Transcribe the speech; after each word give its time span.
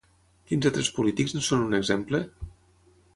Quins 0.51 0.67
altres 0.69 0.89
polítics 0.95 1.37
en 1.39 1.45
són 1.49 1.65
un 1.67 1.77
exemple? 1.81 2.23